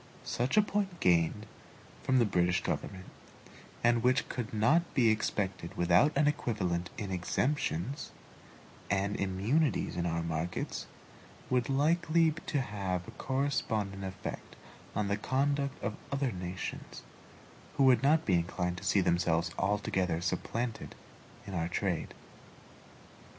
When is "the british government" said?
2.17-3.05